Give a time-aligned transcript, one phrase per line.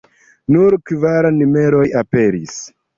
[0.55, 2.63] Nur kvar numeroj aperis.